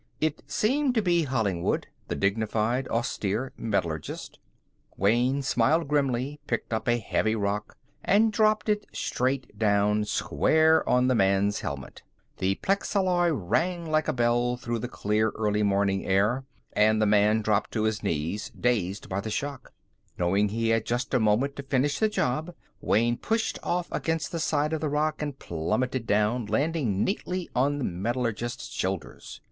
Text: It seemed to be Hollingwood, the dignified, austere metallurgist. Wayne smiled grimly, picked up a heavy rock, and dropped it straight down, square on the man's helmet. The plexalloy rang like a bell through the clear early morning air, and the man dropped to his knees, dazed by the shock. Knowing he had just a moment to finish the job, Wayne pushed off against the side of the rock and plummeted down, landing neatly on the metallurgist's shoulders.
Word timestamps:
It 0.19 0.41
seemed 0.47 0.95
to 0.95 1.01
be 1.03 1.25
Hollingwood, 1.25 1.85
the 2.07 2.15
dignified, 2.15 2.87
austere 2.87 3.53
metallurgist. 3.55 4.39
Wayne 4.97 5.43
smiled 5.43 5.87
grimly, 5.87 6.39
picked 6.47 6.73
up 6.73 6.87
a 6.87 6.97
heavy 6.97 7.35
rock, 7.35 7.77
and 8.03 8.33
dropped 8.33 8.67
it 8.67 8.87
straight 8.91 9.59
down, 9.59 10.05
square 10.05 10.89
on 10.89 11.07
the 11.07 11.13
man's 11.13 11.59
helmet. 11.59 12.01
The 12.39 12.55
plexalloy 12.63 13.29
rang 13.31 13.91
like 13.91 14.07
a 14.07 14.13
bell 14.13 14.57
through 14.57 14.79
the 14.79 14.87
clear 14.87 15.29
early 15.35 15.61
morning 15.61 16.03
air, 16.03 16.45
and 16.73 16.99
the 16.99 17.05
man 17.05 17.43
dropped 17.43 17.69
to 17.73 17.83
his 17.83 18.01
knees, 18.01 18.51
dazed 18.59 19.07
by 19.07 19.21
the 19.21 19.29
shock. 19.29 19.71
Knowing 20.17 20.49
he 20.49 20.69
had 20.69 20.83
just 20.83 21.13
a 21.13 21.19
moment 21.19 21.55
to 21.57 21.61
finish 21.61 21.99
the 21.99 22.09
job, 22.09 22.55
Wayne 22.81 23.17
pushed 23.17 23.59
off 23.61 23.87
against 23.91 24.31
the 24.31 24.39
side 24.39 24.73
of 24.73 24.81
the 24.81 24.89
rock 24.89 25.21
and 25.21 25.37
plummeted 25.37 26.07
down, 26.07 26.47
landing 26.47 27.03
neatly 27.03 27.51
on 27.55 27.77
the 27.77 27.83
metallurgist's 27.83 28.69
shoulders. 28.69 29.39